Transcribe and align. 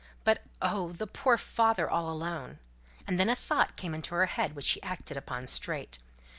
But 0.23 0.41
oh! 0.63 0.91
the 0.93 1.05
poor 1.05 1.37
father 1.37 1.87
all 1.87 2.09
alone!" 2.09 2.57
And 3.05 3.19
then 3.19 3.29
a 3.29 3.35
thought 3.35 3.75
came 3.75 3.93
into 3.93 4.15
her 4.15 4.25
head, 4.25 4.55
which 4.55 4.65
she 4.65 4.81
acted 4.81 5.15
upon 5.15 5.45
straight. 5.45 5.99